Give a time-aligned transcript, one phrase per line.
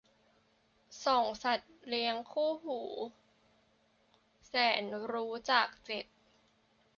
[1.05, 2.81] ส่องสัตว์เลี้ยงคู่หู
[4.47, 6.05] แสนรู้ จาก เจ็ด